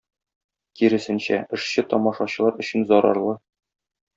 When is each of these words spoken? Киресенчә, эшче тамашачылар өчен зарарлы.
Киресенчә, 0.79 1.37
эшче 1.59 1.85
тамашачылар 1.93 2.59
өчен 2.65 2.89
зарарлы. 2.93 3.37